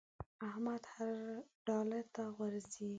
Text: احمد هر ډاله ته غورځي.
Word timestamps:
احمد 0.47 0.81
هر 0.93 1.11
ډاله 1.67 1.99
ته 2.13 2.23
غورځي. 2.35 2.87